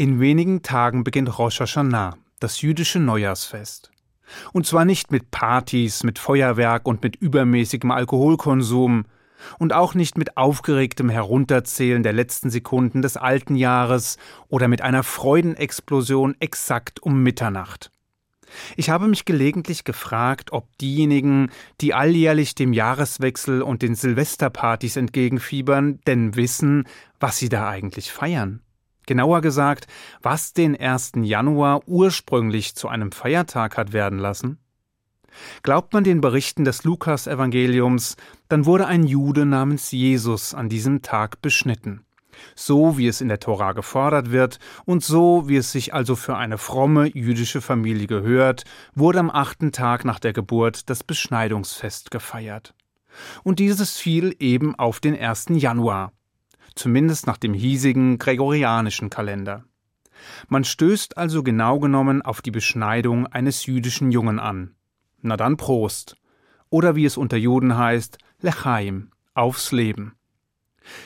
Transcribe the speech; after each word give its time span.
In 0.00 0.18
wenigen 0.18 0.62
Tagen 0.62 1.04
beginnt 1.04 1.38
Rosh 1.38 1.60
Hashanah, 1.60 2.16
das 2.38 2.62
jüdische 2.62 2.98
Neujahrsfest. 2.98 3.90
Und 4.54 4.64
zwar 4.64 4.86
nicht 4.86 5.10
mit 5.10 5.30
Partys, 5.30 6.04
mit 6.04 6.18
Feuerwerk 6.18 6.88
und 6.88 7.02
mit 7.02 7.16
übermäßigem 7.16 7.90
Alkoholkonsum 7.90 9.04
und 9.58 9.74
auch 9.74 9.92
nicht 9.92 10.16
mit 10.16 10.38
aufgeregtem 10.38 11.10
Herunterzählen 11.10 12.02
der 12.02 12.14
letzten 12.14 12.48
Sekunden 12.48 13.02
des 13.02 13.18
alten 13.18 13.56
Jahres 13.56 14.16
oder 14.48 14.68
mit 14.68 14.80
einer 14.80 15.02
Freudenexplosion 15.02 16.34
exakt 16.40 17.02
um 17.02 17.22
Mitternacht. 17.22 17.90
Ich 18.76 18.88
habe 18.88 19.06
mich 19.06 19.26
gelegentlich 19.26 19.84
gefragt, 19.84 20.50
ob 20.54 20.78
diejenigen, 20.78 21.50
die 21.82 21.92
alljährlich 21.92 22.54
dem 22.54 22.72
Jahreswechsel 22.72 23.60
und 23.60 23.82
den 23.82 23.94
Silvesterpartys 23.94 24.96
entgegenfiebern, 24.96 26.00
denn 26.06 26.36
wissen, 26.36 26.84
was 27.18 27.36
sie 27.36 27.50
da 27.50 27.68
eigentlich 27.68 28.10
feiern. 28.10 28.62
Genauer 29.06 29.40
gesagt, 29.40 29.86
was 30.22 30.52
den 30.52 30.78
1. 30.78 31.12
Januar 31.22 31.86
ursprünglich 31.86 32.74
zu 32.74 32.88
einem 32.88 33.12
Feiertag 33.12 33.76
hat 33.76 33.92
werden 33.92 34.18
lassen? 34.18 34.58
Glaubt 35.62 35.92
man 35.92 36.04
den 36.04 36.20
Berichten 36.20 36.64
des 36.64 36.84
Lukas-Evangeliums, 36.84 38.16
dann 38.48 38.66
wurde 38.66 38.86
ein 38.86 39.04
Jude 39.04 39.46
namens 39.46 39.90
Jesus 39.90 40.54
an 40.54 40.68
diesem 40.68 41.02
Tag 41.02 41.40
beschnitten. 41.42 42.04
So 42.54 42.96
wie 42.96 43.06
es 43.06 43.20
in 43.20 43.28
der 43.28 43.40
Tora 43.40 43.72
gefordert 43.72 44.30
wird 44.30 44.58
und 44.86 45.04
so 45.04 45.48
wie 45.48 45.56
es 45.56 45.72
sich 45.72 45.92
also 45.92 46.16
für 46.16 46.36
eine 46.36 46.58
fromme 46.58 47.06
jüdische 47.06 47.60
Familie 47.60 48.06
gehört, 48.06 48.64
wurde 48.94 49.18
am 49.20 49.30
achten 49.30 49.72
Tag 49.72 50.04
nach 50.04 50.18
der 50.18 50.32
Geburt 50.32 50.88
das 50.88 51.04
Beschneidungsfest 51.04 52.10
gefeiert. 52.10 52.74
Und 53.42 53.58
dieses 53.58 53.98
fiel 53.98 54.34
eben 54.38 54.74
auf 54.74 55.00
den 55.00 55.18
1. 55.18 55.46
Januar, 55.50 56.12
zumindest 56.74 57.26
nach 57.26 57.36
dem 57.36 57.54
hiesigen 57.54 58.18
gregorianischen 58.18 59.10
Kalender. 59.10 59.64
Man 60.48 60.64
stößt 60.64 61.16
also 61.16 61.42
genau 61.42 61.78
genommen 61.78 62.22
auf 62.22 62.42
die 62.42 62.50
Beschneidung 62.50 63.26
eines 63.26 63.66
jüdischen 63.66 64.10
Jungen 64.10 64.38
an. 64.38 64.74
Na 65.22 65.36
dann 65.36 65.56
Prost. 65.56 66.16
Oder 66.68 66.94
wie 66.96 67.04
es 67.04 67.16
unter 67.16 67.36
Juden 67.36 67.76
heißt, 67.76 68.18
Lechaim, 68.40 69.10
aufs 69.34 69.72
Leben. 69.72 70.14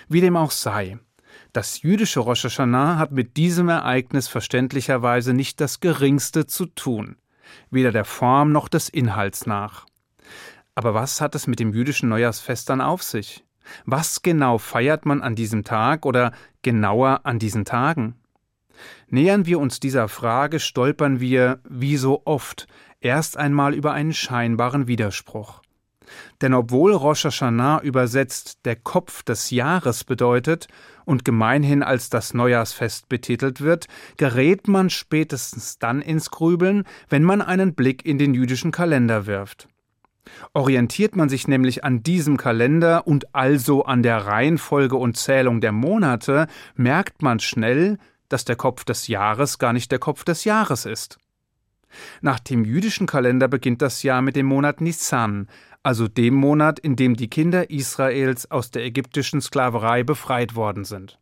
Wie 0.08 0.20
dem 0.20 0.36
auch 0.36 0.50
sei, 0.50 0.98
das 1.52 1.82
jüdische 1.82 2.20
Rosh 2.20 2.44
Hashanah 2.44 2.98
hat 2.98 3.12
mit 3.12 3.36
diesem 3.36 3.68
Ereignis 3.68 4.28
verständlicherweise 4.28 5.34
nicht 5.34 5.60
das 5.60 5.80
geringste 5.80 6.46
zu 6.46 6.66
tun, 6.66 7.16
weder 7.70 7.92
der 7.92 8.04
Form 8.04 8.52
noch 8.52 8.68
des 8.68 8.88
Inhalts 8.88 9.46
nach. 9.46 9.86
Aber 10.74 10.94
was 10.94 11.20
hat 11.20 11.34
es 11.34 11.46
mit 11.46 11.60
dem 11.60 11.72
jüdischen 11.72 12.08
Neujahrsfest 12.08 12.68
dann 12.68 12.80
auf 12.80 13.02
sich? 13.02 13.44
Was 13.86 14.22
genau 14.22 14.58
feiert 14.58 15.06
man 15.06 15.22
an 15.22 15.34
diesem 15.34 15.64
Tag 15.64 16.06
oder 16.06 16.32
genauer 16.62 17.20
an 17.24 17.38
diesen 17.38 17.64
Tagen? 17.64 18.14
Nähern 19.08 19.46
wir 19.46 19.58
uns 19.60 19.80
dieser 19.80 20.08
Frage, 20.08 20.60
stolpern 20.60 21.20
wir, 21.20 21.60
wie 21.68 21.96
so 21.96 22.22
oft, 22.24 22.66
erst 23.00 23.36
einmal 23.36 23.74
über 23.74 23.92
einen 23.92 24.12
scheinbaren 24.12 24.86
Widerspruch. 24.86 25.62
Denn 26.40 26.54
obwohl 26.54 26.92
Rosh 26.92 27.24
Hashanah 27.24 27.80
übersetzt 27.80 28.60
der 28.64 28.76
Kopf 28.76 29.22
des 29.22 29.50
Jahres 29.50 30.04
bedeutet 30.04 30.68
und 31.04 31.24
gemeinhin 31.24 31.82
als 31.82 32.10
das 32.10 32.34
Neujahrsfest 32.34 33.08
betitelt 33.08 33.60
wird, 33.60 33.86
gerät 34.16 34.68
man 34.68 34.90
spätestens 34.90 35.78
dann 35.78 36.02
ins 36.02 36.30
Grübeln, 36.30 36.84
wenn 37.08 37.24
man 37.24 37.42
einen 37.42 37.74
Blick 37.74 38.04
in 38.04 38.18
den 38.18 38.34
jüdischen 38.34 38.70
Kalender 38.70 39.26
wirft. 39.26 39.68
Orientiert 40.52 41.16
man 41.16 41.28
sich 41.28 41.48
nämlich 41.48 41.84
an 41.84 42.02
diesem 42.02 42.36
Kalender 42.36 43.06
und 43.06 43.34
also 43.34 43.84
an 43.84 44.02
der 44.02 44.26
Reihenfolge 44.26 44.96
und 44.96 45.16
Zählung 45.16 45.60
der 45.60 45.72
Monate, 45.72 46.46
merkt 46.74 47.22
man 47.22 47.40
schnell, 47.40 47.98
dass 48.28 48.44
der 48.44 48.56
Kopf 48.56 48.84
des 48.84 49.08
Jahres 49.08 49.58
gar 49.58 49.72
nicht 49.72 49.92
der 49.92 49.98
Kopf 49.98 50.24
des 50.24 50.44
Jahres 50.44 50.86
ist. 50.86 51.18
Nach 52.20 52.40
dem 52.40 52.64
jüdischen 52.64 53.06
Kalender 53.06 53.48
beginnt 53.48 53.82
das 53.82 54.02
Jahr 54.02 54.22
mit 54.22 54.36
dem 54.36 54.46
Monat 54.46 54.80
Nisan, 54.80 55.48
also 55.82 56.08
dem 56.08 56.34
Monat, 56.34 56.78
in 56.78 56.96
dem 56.96 57.14
die 57.14 57.28
Kinder 57.28 57.70
Israels 57.70 58.50
aus 58.50 58.70
der 58.70 58.84
ägyptischen 58.84 59.40
Sklaverei 59.40 60.02
befreit 60.02 60.54
worden 60.56 60.84
sind. 60.84 61.18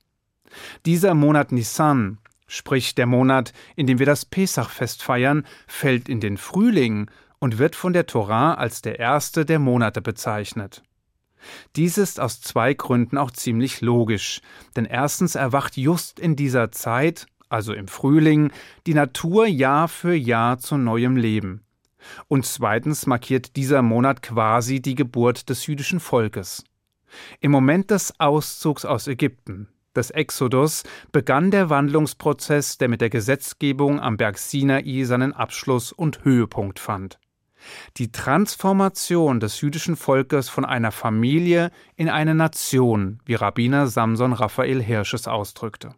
Dieser 0.86 1.14
Monat 1.14 1.52
Nisan, 1.52 2.18
sprich 2.46 2.94
der 2.94 3.06
Monat, 3.06 3.52
in 3.76 3.86
dem 3.86 3.98
wir 3.98 4.06
das 4.06 4.24
Pesachfest 4.24 5.02
feiern, 5.02 5.44
fällt 5.66 6.08
in 6.08 6.20
den 6.20 6.36
Frühling 6.36 7.10
und 7.42 7.58
wird 7.58 7.74
von 7.74 7.92
der 7.92 8.06
Torah 8.06 8.54
als 8.54 8.82
der 8.82 9.00
erste 9.00 9.44
der 9.44 9.58
Monate 9.58 10.00
bezeichnet. 10.00 10.84
Dies 11.74 11.98
ist 11.98 12.20
aus 12.20 12.40
zwei 12.40 12.72
Gründen 12.72 13.18
auch 13.18 13.32
ziemlich 13.32 13.80
logisch, 13.80 14.40
denn 14.76 14.84
erstens 14.84 15.34
erwacht 15.34 15.76
just 15.76 16.20
in 16.20 16.36
dieser 16.36 16.70
Zeit, 16.70 17.26
also 17.48 17.72
im 17.72 17.88
Frühling, 17.88 18.52
die 18.86 18.94
Natur 18.94 19.46
Jahr 19.46 19.88
für 19.88 20.14
Jahr 20.14 20.58
zu 20.58 20.76
neuem 20.76 21.16
Leben. 21.16 21.62
Und 22.28 22.46
zweitens 22.46 23.06
markiert 23.06 23.56
dieser 23.56 23.82
Monat 23.82 24.22
quasi 24.22 24.80
die 24.80 24.94
Geburt 24.94 25.48
des 25.48 25.66
jüdischen 25.66 25.98
Volkes. 25.98 26.62
Im 27.40 27.50
Moment 27.50 27.90
des 27.90 28.20
Auszugs 28.20 28.84
aus 28.84 29.08
Ägypten, 29.08 29.66
des 29.96 30.10
Exodus, 30.10 30.84
begann 31.10 31.50
der 31.50 31.70
Wandlungsprozess, 31.70 32.78
der 32.78 32.86
mit 32.86 33.00
der 33.00 33.10
Gesetzgebung 33.10 33.98
am 33.98 34.16
Berg 34.16 34.38
Sinai 34.38 35.02
seinen 35.02 35.32
Abschluss 35.32 35.90
und 35.90 36.24
Höhepunkt 36.24 36.78
fand. 36.78 37.18
Die 37.96 38.12
Transformation 38.12 39.40
des 39.40 39.60
jüdischen 39.60 39.96
Volkes 39.96 40.48
von 40.48 40.64
einer 40.64 40.92
Familie 40.92 41.70
in 41.96 42.08
eine 42.08 42.34
Nation, 42.34 43.20
wie 43.24 43.34
Rabbiner 43.34 43.86
Samson 43.86 44.32
Raphael 44.32 44.82
Hirsches 44.82 45.28
ausdrückte. 45.28 45.94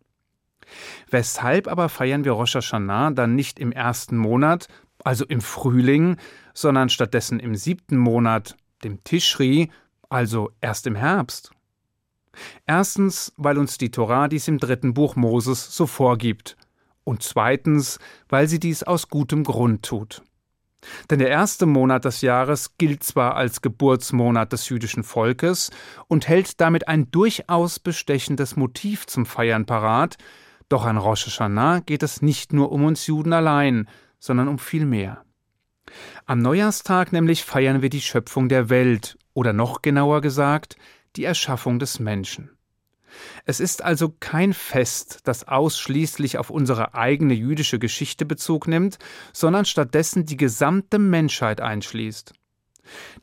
Weshalb 1.11 1.69
aber 1.69 1.89
feiern 1.89 2.25
wir 2.25 2.33
Rosh 2.33 2.55
Hashanah 2.55 3.11
dann 3.11 3.35
nicht 3.35 3.59
im 3.59 3.73
ersten 3.73 4.17
Monat, 4.17 4.69
also 5.05 5.25
im 5.25 5.41
Frühling, 5.41 6.17
sondern 6.55 6.89
stattdessen 6.89 7.41
im 7.41 7.55
siebten 7.55 7.97
Monat, 7.97 8.57
dem 8.83 9.03
Tischri, 9.05 9.71
also 10.09 10.51
erst 10.61 10.87
im 10.87 10.95
Herbst. 10.95 11.51
Erstens, 12.67 13.33
weil 13.37 13.59
uns 13.59 13.79
die 13.79 13.91
Torah 13.91 14.29
dies 14.29 14.49
im 14.49 14.59
dritten 14.59 14.95
Buch 14.95 15.17
Moses 15.17 15.75
so 15.75 15.87
vorgibt, 15.87 16.57
und 17.05 17.23
zweitens, 17.23 17.99
weil 18.29 18.49
sie 18.49 18.59
dies 18.59 18.83
aus 18.83 19.09
gutem 19.09 19.45
Grund 19.45 19.85
tut. 19.85 20.23
Denn 21.11 21.19
der 21.19 21.29
erste 21.29 21.67
Monat 21.67 22.05
des 22.05 22.21
Jahres 22.21 22.77
gilt 22.79 23.03
zwar 23.03 23.37
als 23.37 23.63
Geburtsmonat 23.63 24.53
des 24.53 24.69
jüdischen 24.69 25.03
Volkes 25.03 25.71
und 26.09 26.29
hält 26.29 26.61
damit 26.61 26.89
ein 26.89 27.11
durchaus 27.11 27.79
bestechendes 27.79 28.57
Motiv 28.57 29.07
zum 29.07 29.27
Feiern 29.27 29.67
parat, 29.67 30.17
doch 30.69 30.87
an 30.87 30.97
Rosh 30.97 31.27
Hashanah 31.27 31.81
geht 31.81 32.03
es 32.03 32.23
nicht 32.23 32.53
nur 32.53 32.73
um 32.73 32.85
uns 32.85 33.07
Juden 33.07 33.33
allein, 33.33 33.89
sondern 34.19 34.49
um 34.49 34.59
viel 34.59 34.87
mehr. 34.87 35.25
Am 36.25 36.39
Neujahrstag 36.39 37.13
nämlich 37.13 37.45
feiern 37.45 37.83
wir 37.83 37.91
die 37.91 38.01
Schöpfung 38.01 38.49
der 38.49 38.71
Welt 38.71 39.19
oder 39.35 39.53
noch 39.53 39.83
genauer 39.83 40.21
gesagt 40.21 40.77
die 41.17 41.25
Erschaffung 41.25 41.79
des 41.79 42.01
Menschen. 42.01 42.51
Es 43.45 43.61
ist 43.61 43.83
also 43.83 44.15
kein 44.21 44.53
Fest, 44.53 45.21
das 45.25 45.47
ausschließlich 45.47 46.39
auf 46.39 46.51
unsere 46.51 46.95
eigene 46.95 47.35
jüdische 47.35 47.79
Geschichte 47.79 48.25
Bezug 48.25 48.69
nimmt, 48.69 48.99
sondern 49.33 49.65
stattdessen 49.65 50.27
die 50.27 50.37
gesamte 50.37 50.99
Menschheit 50.99 51.61
einschließt. 51.61 52.33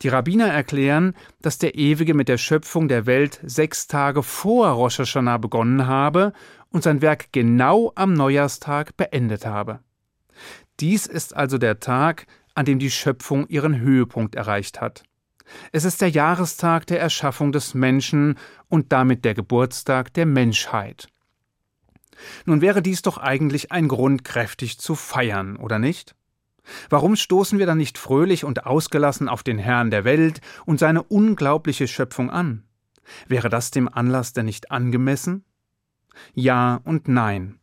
Die 0.02 0.08
Rabbiner 0.08 0.48
erklären, 0.48 1.14
dass 1.40 1.58
der 1.58 1.76
Ewige 1.76 2.14
mit 2.14 2.28
der 2.28 2.38
Schöpfung 2.38 2.88
der 2.88 3.06
Welt 3.06 3.40
sechs 3.44 3.86
Tage 3.86 4.22
vor 4.22 4.68
Rosh 4.70 4.98
Hashanah 4.98 5.38
begonnen 5.38 5.86
habe 5.86 6.32
und 6.70 6.82
sein 6.82 7.02
Werk 7.02 7.32
genau 7.32 7.92
am 7.94 8.12
Neujahrstag 8.12 8.96
beendet 8.96 9.46
habe. 9.46 9.80
Dies 10.80 11.06
ist 11.06 11.36
also 11.36 11.58
der 11.58 11.80
Tag, 11.80 12.26
an 12.54 12.64
dem 12.64 12.78
die 12.78 12.90
Schöpfung 12.90 13.46
ihren 13.46 13.78
Höhepunkt 13.78 14.34
erreicht 14.34 14.80
hat. 14.80 15.04
Es 15.72 15.84
ist 15.84 16.00
der 16.00 16.10
Jahrestag 16.10 16.86
der 16.86 17.00
Erschaffung 17.00 17.52
des 17.52 17.74
Menschen 17.74 18.38
und 18.68 18.92
damit 18.92 19.24
der 19.24 19.34
Geburtstag 19.34 20.12
der 20.14 20.26
Menschheit. 20.26 21.08
Nun 22.44 22.60
wäre 22.60 22.82
dies 22.82 23.02
doch 23.02 23.18
eigentlich 23.18 23.72
ein 23.72 23.88
Grund, 23.88 24.24
kräftig 24.24 24.78
zu 24.78 24.94
feiern, 24.94 25.56
oder 25.56 25.78
nicht? 25.78 26.14
Warum 26.88 27.16
stoßen 27.16 27.58
wir 27.58 27.66
dann 27.66 27.78
nicht 27.78 27.98
fröhlich 27.98 28.44
und 28.44 28.66
ausgelassen 28.66 29.28
auf 29.28 29.42
den 29.42 29.58
Herrn 29.58 29.90
der 29.90 30.04
Welt 30.04 30.40
und 30.64 30.78
seine 30.78 31.02
unglaubliche 31.02 31.88
Schöpfung 31.88 32.30
an? 32.30 32.64
Wäre 33.26 33.48
das 33.48 33.70
dem 33.70 33.92
Anlass 33.92 34.32
denn 34.32 34.46
nicht 34.46 34.70
angemessen? 34.70 35.44
Ja 36.34 36.80
und 36.84 37.08
nein. 37.08 37.58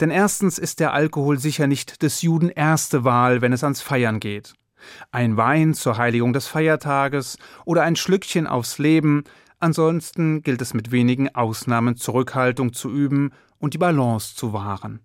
Denn 0.00 0.10
erstens 0.10 0.58
ist 0.58 0.80
der 0.80 0.92
Alkohol 0.92 1.38
sicher 1.38 1.66
nicht 1.66 2.02
des 2.02 2.22
Juden 2.22 2.48
erste 2.48 3.04
Wahl, 3.04 3.40
wenn 3.42 3.52
es 3.52 3.64
ans 3.64 3.80
Feiern 3.82 4.20
geht. 4.20 4.54
Ein 5.10 5.36
Wein 5.36 5.74
zur 5.74 5.96
Heiligung 5.96 6.32
des 6.32 6.46
Feiertages 6.46 7.38
oder 7.64 7.82
ein 7.82 7.96
Schlückchen 7.96 8.46
aufs 8.46 8.78
Leben, 8.78 9.24
ansonsten 9.60 10.42
gilt 10.42 10.62
es 10.62 10.74
mit 10.74 10.90
wenigen 10.92 11.34
Ausnahmen 11.34 11.96
Zurückhaltung 11.96 12.72
zu 12.72 12.90
üben 12.90 13.32
und 13.58 13.74
die 13.74 13.78
Balance 13.78 14.34
zu 14.34 14.52
wahren. 14.52 15.00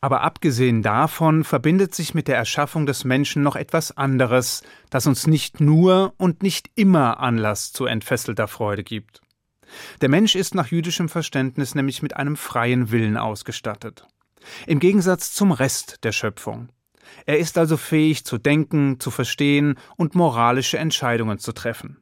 Aber 0.00 0.22
abgesehen 0.22 0.82
davon 0.82 1.44
verbindet 1.44 1.94
sich 1.94 2.12
mit 2.12 2.26
der 2.26 2.36
Erschaffung 2.36 2.86
des 2.86 3.04
Menschen 3.04 3.44
noch 3.44 3.54
etwas 3.54 3.96
anderes, 3.96 4.64
das 4.90 5.06
uns 5.06 5.28
nicht 5.28 5.60
nur 5.60 6.12
und 6.16 6.42
nicht 6.42 6.70
immer 6.74 7.20
Anlass 7.20 7.72
zu 7.72 7.86
entfesselter 7.86 8.48
Freude 8.48 8.82
gibt. 8.82 9.20
Der 10.00 10.08
Mensch 10.08 10.34
ist 10.34 10.56
nach 10.56 10.66
jüdischem 10.66 11.08
Verständnis 11.08 11.76
nämlich 11.76 12.02
mit 12.02 12.16
einem 12.16 12.36
freien 12.36 12.90
Willen 12.90 13.16
ausgestattet. 13.16 14.06
Im 14.66 14.80
Gegensatz 14.80 15.32
zum 15.32 15.52
Rest 15.52 16.02
der 16.02 16.12
Schöpfung. 16.12 16.68
Er 17.26 17.38
ist 17.38 17.58
also 17.58 17.76
fähig 17.76 18.24
zu 18.24 18.38
denken, 18.38 18.98
zu 19.00 19.10
verstehen 19.10 19.76
und 19.96 20.14
moralische 20.14 20.78
Entscheidungen 20.78 21.38
zu 21.38 21.52
treffen. 21.52 21.98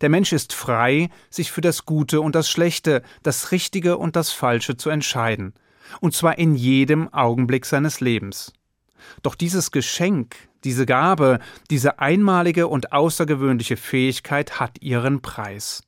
Der 0.00 0.08
Mensch 0.08 0.32
ist 0.32 0.52
frei, 0.52 1.08
sich 1.30 1.52
für 1.52 1.60
das 1.60 1.86
Gute 1.86 2.20
und 2.20 2.34
das 2.34 2.50
Schlechte, 2.50 3.02
das 3.22 3.52
Richtige 3.52 3.96
und 3.96 4.16
das 4.16 4.32
Falsche 4.32 4.76
zu 4.76 4.90
entscheiden, 4.90 5.54
und 6.00 6.14
zwar 6.14 6.38
in 6.38 6.54
jedem 6.54 7.12
Augenblick 7.12 7.64
seines 7.64 8.00
Lebens. 8.00 8.52
Doch 9.22 9.34
dieses 9.34 9.70
Geschenk, 9.70 10.36
diese 10.64 10.86
Gabe, 10.86 11.38
diese 11.70 12.00
einmalige 12.00 12.66
und 12.66 12.92
außergewöhnliche 12.92 13.76
Fähigkeit 13.76 14.58
hat 14.60 14.82
ihren 14.82 15.22
Preis. 15.22 15.82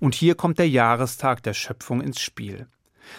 Und 0.00 0.14
hier 0.14 0.34
kommt 0.34 0.58
der 0.58 0.68
Jahrestag 0.68 1.42
der 1.42 1.54
Schöpfung 1.54 2.00
ins 2.00 2.20
Spiel. 2.20 2.66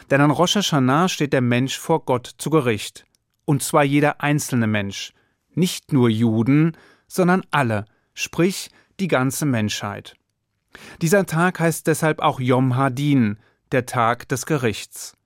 Denn 0.10 0.22
an 0.22 0.32
Rosh 0.32 0.56
Hashanah 0.56 1.10
steht 1.10 1.34
der 1.34 1.42
Mensch 1.42 1.78
vor 1.78 2.06
Gott 2.06 2.32
zu 2.38 2.50
Gericht. 2.50 3.06
Und 3.52 3.62
zwar 3.62 3.84
jeder 3.84 4.22
einzelne 4.22 4.66
Mensch. 4.66 5.12
Nicht 5.56 5.92
nur 5.92 6.08
Juden, 6.08 6.78
sondern 7.10 7.44
alle, 7.52 7.84
sprich 8.14 8.70
die 9.02 9.10
ganze 9.10 9.46
Menschheit. 9.46 10.16
Dieser 11.02 11.26
Tag 11.26 11.60
heißt 11.60 11.86
deshalb 11.86 12.22
auch 12.22 12.40
Yom 12.40 12.78
Hadin, 12.78 13.40
der 13.74 13.86
Tag 13.86 14.30
des 14.30 14.46
Gerichts. 14.46 15.18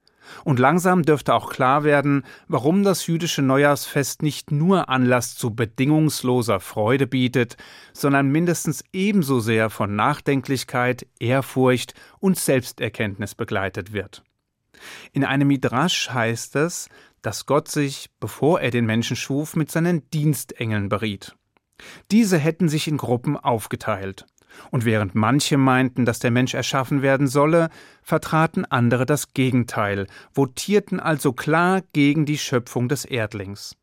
Und 0.43 0.57
langsam 0.57 1.03
dürfte 1.03 1.35
auch 1.35 1.51
klar 1.51 1.83
werden, 1.83 2.23
warum 2.47 2.81
das 2.81 3.05
jüdische 3.05 3.43
Neujahrsfest 3.43 4.23
nicht 4.23 4.49
nur 4.49 4.89
Anlass 4.89 5.35
zu 5.35 5.53
bedingungsloser 5.53 6.59
Freude 6.59 7.05
bietet, 7.05 7.57
sondern 7.93 8.29
mindestens 8.29 8.83
ebenso 8.91 9.39
sehr 9.39 9.69
von 9.69 9.95
Nachdenklichkeit, 9.95 11.05
Ehrfurcht 11.19 11.93
und 12.19 12.39
Selbsterkenntnis 12.39 13.35
begleitet 13.35 13.93
wird. 13.93 14.23
In 15.13 15.23
einem 15.23 15.47
Midrasch 15.47 16.09
heißt 16.09 16.55
es, 16.55 16.89
dass 17.25 17.45
Gott 17.45 17.69
sich, 17.69 18.09
bevor 18.19 18.61
er 18.61 18.69
den 18.69 18.85
Menschen 18.85 19.15
schuf, 19.15 19.55
mit 19.55 19.71
seinen 19.71 20.07
Dienstengeln 20.11 20.89
beriet. 20.89 21.35
Diese 22.11 22.37
hätten 22.37 22.69
sich 22.69 22.87
in 22.87 22.97
Gruppen 22.97 23.35
aufgeteilt. 23.35 24.25
Und 24.71 24.85
während 24.85 25.15
manche 25.15 25.57
meinten, 25.57 26.05
dass 26.05 26.19
der 26.19 26.31
Mensch 26.31 26.53
erschaffen 26.53 27.01
werden 27.01 27.27
solle, 27.27 27.69
vertraten 28.03 28.63
andere 28.63 29.05
das 29.05 29.33
Gegenteil, 29.33 30.07
votierten 30.31 30.99
also 30.99 31.33
klar 31.33 31.81
gegen 31.93 32.25
die 32.25 32.37
Schöpfung 32.37 32.87
des 32.87 33.03
Erdlings. 33.05 33.75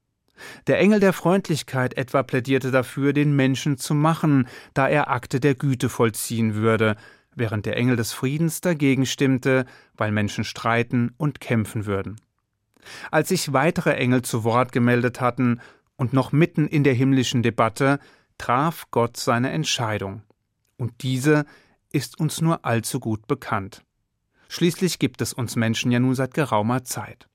Der 0.67 0.79
Engel 0.79 1.01
der 1.01 1.13
Freundlichkeit 1.13 1.97
etwa 1.97 2.23
plädierte 2.23 2.71
dafür, 2.71 3.13
den 3.13 3.37
Menschen 3.37 3.77
zu 3.77 3.95
machen, 3.95 4.49
da 4.73 4.89
er 4.89 5.11
Akte 5.11 5.41
der 5.41 5.55
Güte 5.55 5.89
vollziehen 5.89 6.55
würde, 6.55 6.97
während 7.35 7.67
der 7.67 7.77
Engel 7.77 7.97
des 7.97 8.13
Friedens 8.13 8.61
dagegen 8.61 9.05
stimmte, 9.05 9.67
weil 9.95 10.13
Menschen 10.13 10.45
streiten 10.45 11.13
und 11.19 11.41
kämpfen 11.41 11.87
würden. 11.87 12.17
Als 13.11 13.29
sich 13.29 13.53
weitere 13.53 13.95
Engel 13.95 14.23
zu 14.23 14.45
Wort 14.45 14.73
gemeldet 14.73 15.21
hatten, 15.21 15.61
und 15.97 16.13
noch 16.13 16.33
mitten 16.33 16.67
in 16.67 16.83
der 16.83 16.95
himmlischen 16.95 17.43
Debatte 17.43 18.01
traf 18.37 18.87
Gott 18.91 19.17
seine 19.17 19.51
Entscheidung. 19.51 20.23
Und 20.77 21.03
diese 21.03 21.45
ist 21.93 22.19
uns 22.19 22.41
nur 22.41 22.65
allzu 22.65 22.99
gut 22.99 23.29
bekannt. 23.29 23.85
Schließlich 24.49 24.99
gibt 24.99 25.23
es 25.23 25.33
uns 25.33 25.55
Menschen 25.55 25.93
ja 25.93 26.01
nun 26.01 26.15
seit 26.15 26.35
geraumer 26.35 26.83
Zeit. 26.83 27.29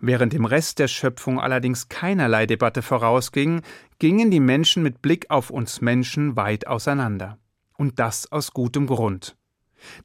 Während 0.00 0.32
dem 0.32 0.44
Rest 0.44 0.78
der 0.78 0.88
Schöpfung 0.88 1.40
allerdings 1.40 1.88
keinerlei 1.88 2.44
Debatte 2.44 2.82
vorausging, 2.82 3.62
gingen 3.98 4.30
die 4.30 4.40
Menschen 4.40 4.82
mit 4.82 5.00
Blick 5.00 5.30
auf 5.30 5.50
uns 5.50 5.80
Menschen 5.80 6.36
weit 6.36 6.66
auseinander. 6.66 7.38
Und 7.78 7.98
das 7.98 8.30
aus 8.30 8.52
gutem 8.52 8.86
Grund. 8.86 9.36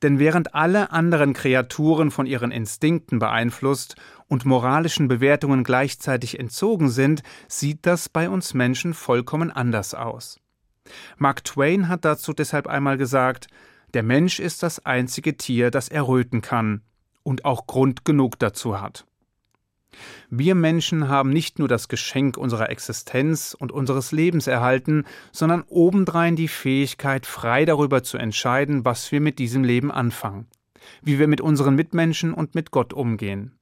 Denn 0.01 0.19
während 0.19 0.55
alle 0.55 0.91
anderen 0.91 1.33
Kreaturen 1.33 2.11
von 2.11 2.25
ihren 2.25 2.51
Instinkten 2.51 3.19
beeinflusst 3.19 3.95
und 4.27 4.45
moralischen 4.45 5.07
Bewertungen 5.07 5.63
gleichzeitig 5.63 6.39
entzogen 6.39 6.89
sind, 6.89 7.23
sieht 7.47 7.85
das 7.85 8.09
bei 8.09 8.29
uns 8.29 8.53
Menschen 8.53 8.93
vollkommen 8.93 9.51
anders 9.51 9.93
aus. 9.93 10.39
Mark 11.17 11.43
Twain 11.43 11.87
hat 11.87 12.05
dazu 12.05 12.33
deshalb 12.33 12.67
einmal 12.67 12.97
gesagt, 12.97 13.47
der 13.93 14.03
Mensch 14.03 14.39
ist 14.39 14.61
das 14.63 14.85
einzige 14.85 15.37
Tier, 15.37 15.71
das 15.71 15.89
erröten 15.89 16.41
kann 16.41 16.81
und 17.23 17.45
auch 17.45 17.65
Grund 17.65 18.05
genug 18.05 18.37
dazu 18.39 18.79
hat. 18.79 19.05
Wir 20.29 20.55
Menschen 20.55 21.07
haben 21.07 21.29
nicht 21.29 21.59
nur 21.59 21.67
das 21.67 21.87
Geschenk 21.87 22.37
unserer 22.37 22.69
Existenz 22.69 23.55
und 23.57 23.71
unseres 23.71 24.11
Lebens 24.11 24.47
erhalten, 24.47 25.05
sondern 25.31 25.63
obendrein 25.67 26.35
die 26.35 26.47
Fähigkeit, 26.47 27.25
frei 27.25 27.65
darüber 27.65 28.03
zu 28.03 28.17
entscheiden, 28.17 28.85
was 28.85 29.11
wir 29.11 29.21
mit 29.21 29.39
diesem 29.39 29.63
Leben 29.63 29.91
anfangen, 29.91 30.47
wie 31.01 31.19
wir 31.19 31.27
mit 31.27 31.41
unseren 31.41 31.75
Mitmenschen 31.75 32.33
und 32.33 32.55
mit 32.55 32.71
Gott 32.71 32.93
umgehen. 32.93 33.57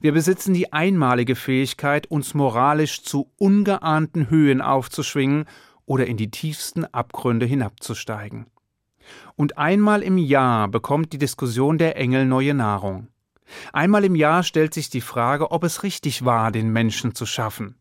Wir 0.00 0.12
besitzen 0.12 0.54
die 0.54 0.72
einmalige 0.72 1.34
Fähigkeit, 1.36 2.06
uns 2.06 2.34
moralisch 2.34 3.02
zu 3.02 3.30
ungeahnten 3.36 4.30
Höhen 4.30 4.60
aufzuschwingen 4.60 5.44
oder 5.84 6.06
in 6.06 6.16
die 6.16 6.30
tiefsten 6.30 6.84
Abgründe 6.84 7.46
hinabzusteigen. 7.46 8.46
Und 9.36 9.58
einmal 9.58 10.02
im 10.02 10.18
Jahr 10.18 10.68
bekommt 10.68 11.12
die 11.12 11.18
Diskussion 11.18 11.78
der 11.78 11.96
Engel 11.96 12.24
neue 12.26 12.54
Nahrung. 12.54 13.08
Einmal 13.72 14.04
im 14.04 14.14
Jahr 14.14 14.42
stellt 14.42 14.74
sich 14.74 14.90
die 14.90 15.00
Frage, 15.00 15.50
ob 15.50 15.64
es 15.64 15.82
richtig 15.82 16.24
war, 16.24 16.50
den 16.50 16.70
Menschen 16.70 17.14
zu 17.14 17.26
schaffen. 17.26 17.76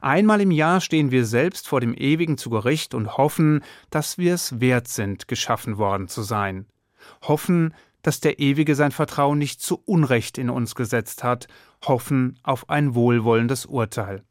Einmal 0.00 0.40
im 0.40 0.50
Jahr 0.50 0.80
stehen 0.80 1.10
wir 1.10 1.26
selbst 1.26 1.68
vor 1.68 1.80
dem 1.80 1.94
Ewigen 1.94 2.38
zu 2.38 2.50
Gericht 2.50 2.94
und 2.94 3.16
hoffen, 3.16 3.62
dass 3.90 4.18
wir 4.18 4.34
es 4.34 4.60
wert 4.60 4.88
sind, 4.88 5.28
geschaffen 5.28 5.78
worden 5.78 6.08
zu 6.08 6.22
sein. 6.22 6.66
Hoffen, 7.22 7.74
dass 8.02 8.20
der 8.20 8.38
Ewige 8.38 8.74
sein 8.74 8.92
Vertrauen 8.92 9.38
nicht 9.38 9.60
zu 9.60 9.82
Unrecht 9.84 10.38
in 10.38 10.50
uns 10.50 10.74
gesetzt 10.74 11.24
hat, 11.24 11.48
hoffen 11.84 12.38
auf 12.42 12.70
ein 12.70 12.94
wohlwollendes 12.94 13.66
Urteil. 13.66 14.22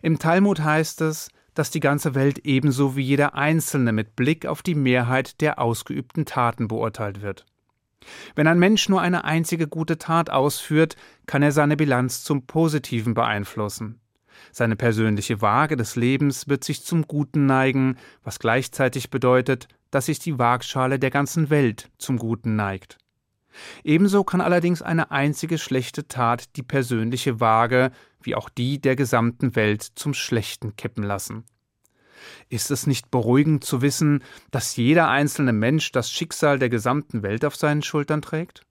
Im 0.00 0.18
Talmud 0.18 0.60
heißt 0.60 1.02
es, 1.02 1.28
dass 1.54 1.70
die 1.70 1.80
ganze 1.80 2.14
Welt 2.14 2.38
ebenso 2.44 2.96
wie 2.96 3.02
jeder 3.02 3.34
Einzelne 3.34 3.92
mit 3.92 4.14
Blick 4.14 4.46
auf 4.46 4.62
die 4.62 4.76
Mehrheit 4.76 5.40
der 5.40 5.58
ausgeübten 5.58 6.24
Taten 6.24 6.68
beurteilt 6.68 7.20
wird. 7.20 7.46
Wenn 8.34 8.46
ein 8.46 8.58
Mensch 8.58 8.88
nur 8.88 9.00
eine 9.00 9.24
einzige 9.24 9.68
gute 9.68 9.98
Tat 9.98 10.30
ausführt, 10.30 10.96
kann 11.26 11.42
er 11.42 11.52
seine 11.52 11.76
Bilanz 11.76 12.22
zum 12.24 12.46
Positiven 12.46 13.14
beeinflussen. 13.14 14.00
Seine 14.52 14.76
persönliche 14.76 15.42
Waage 15.42 15.76
des 15.76 15.96
Lebens 15.96 16.48
wird 16.48 16.64
sich 16.64 16.84
zum 16.84 17.06
Guten 17.06 17.46
neigen, 17.46 17.96
was 18.22 18.38
gleichzeitig 18.38 19.10
bedeutet, 19.10 19.68
dass 19.90 20.06
sich 20.06 20.18
die 20.18 20.38
Waagschale 20.38 20.98
der 20.98 21.10
ganzen 21.10 21.50
Welt 21.50 21.90
zum 21.98 22.18
Guten 22.18 22.56
neigt. 22.56 22.98
Ebenso 23.82 24.24
kann 24.24 24.40
allerdings 24.40 24.82
eine 24.82 25.10
einzige 25.10 25.58
schlechte 25.58 26.06
Tat 26.06 26.56
die 26.56 26.62
persönliche 26.62 27.40
Waage 27.40 27.90
wie 28.22 28.34
auch 28.34 28.48
die 28.48 28.80
der 28.80 28.96
gesamten 28.96 29.56
Welt 29.56 29.82
zum 29.82 30.14
Schlechten 30.14 30.76
kippen 30.76 31.02
lassen. 31.02 31.44
Ist 32.48 32.70
es 32.70 32.86
nicht 32.86 33.10
beruhigend 33.10 33.64
zu 33.64 33.82
wissen, 33.82 34.22
dass 34.50 34.76
jeder 34.76 35.08
einzelne 35.08 35.52
Mensch 35.52 35.92
das 35.92 36.10
Schicksal 36.10 36.58
der 36.58 36.68
gesamten 36.68 37.22
Welt 37.22 37.44
auf 37.44 37.56
seinen 37.56 37.82
Schultern 37.82 38.22
trägt? 38.22 38.62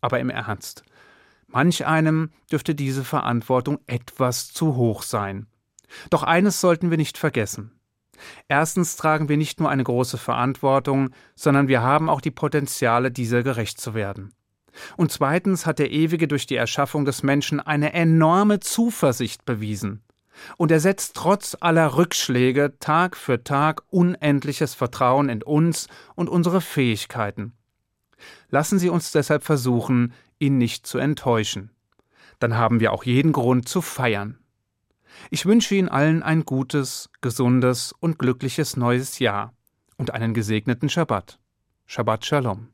Aber 0.00 0.20
im 0.20 0.30
Ernst, 0.30 0.84
manch 1.46 1.86
einem 1.86 2.30
dürfte 2.50 2.74
diese 2.74 3.04
Verantwortung 3.04 3.78
etwas 3.86 4.48
zu 4.52 4.76
hoch 4.76 5.02
sein. 5.02 5.46
Doch 6.10 6.22
eines 6.22 6.60
sollten 6.60 6.90
wir 6.90 6.96
nicht 6.96 7.18
vergessen. 7.18 7.72
Erstens 8.48 8.96
tragen 8.96 9.28
wir 9.28 9.36
nicht 9.36 9.60
nur 9.60 9.70
eine 9.70 9.84
große 9.84 10.18
Verantwortung, 10.18 11.10
sondern 11.34 11.68
wir 11.68 11.82
haben 11.82 12.08
auch 12.08 12.20
die 12.20 12.30
Potenziale, 12.30 13.10
dieser 13.10 13.42
gerecht 13.42 13.80
zu 13.80 13.94
werden. 13.94 14.32
Und 14.96 15.10
zweitens 15.10 15.66
hat 15.66 15.78
der 15.78 15.90
Ewige 15.90 16.28
durch 16.28 16.46
die 16.46 16.56
Erschaffung 16.56 17.04
des 17.04 17.22
Menschen 17.22 17.60
eine 17.60 17.92
enorme 17.92 18.60
Zuversicht 18.60 19.44
bewiesen. 19.44 20.02
Und 20.56 20.70
er 20.70 20.80
setzt 20.80 21.16
trotz 21.16 21.56
aller 21.60 21.96
Rückschläge 21.96 22.74
Tag 22.80 23.16
für 23.16 23.44
Tag 23.44 23.82
unendliches 23.90 24.74
Vertrauen 24.74 25.28
in 25.28 25.42
uns 25.42 25.88
und 26.14 26.28
unsere 26.28 26.60
Fähigkeiten. 26.60 27.52
Lassen 28.48 28.78
Sie 28.78 28.88
uns 28.88 29.12
deshalb 29.12 29.42
versuchen, 29.42 30.12
ihn 30.38 30.58
nicht 30.58 30.86
zu 30.86 30.98
enttäuschen. 30.98 31.70
Dann 32.38 32.56
haben 32.56 32.80
wir 32.80 32.92
auch 32.92 33.04
jeden 33.04 33.32
Grund 33.32 33.68
zu 33.68 33.82
feiern. 33.82 34.38
Ich 35.30 35.46
wünsche 35.46 35.74
Ihnen 35.74 35.88
allen 35.88 36.22
ein 36.22 36.44
gutes, 36.44 37.10
gesundes 37.20 37.92
und 38.00 38.18
glückliches 38.18 38.76
neues 38.76 39.18
Jahr 39.18 39.52
und 39.96 40.12
einen 40.12 40.34
gesegneten 40.34 40.88
Schabbat. 40.88 41.38
Shabbat 41.86 42.24
Shalom. 42.24 42.68